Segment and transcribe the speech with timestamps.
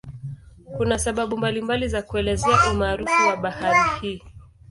[0.77, 4.23] Kuna sababu mbalimbali za kuelezea umaarufu wa bahari hii.